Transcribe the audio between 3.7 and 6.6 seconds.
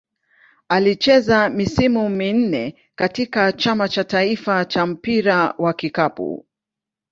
cha taifa cha mpira wa kikapu.